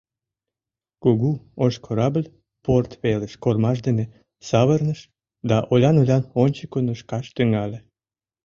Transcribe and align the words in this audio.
Кугу 1.03 1.31
ош 1.63 1.73
корабль 1.85 2.27
порт 2.65 2.91
велыш 3.01 3.33
кормаж 3.43 3.77
дене 3.87 4.05
савырныш 4.49 4.99
да 5.49 5.57
олян-олян 5.71 6.23
ончыко 6.43 6.79
нушкаш 6.85 7.25
тӱҥале. 7.35 7.79